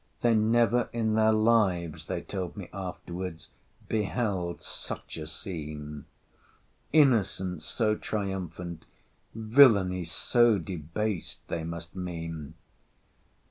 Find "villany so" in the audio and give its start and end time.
9.35-10.57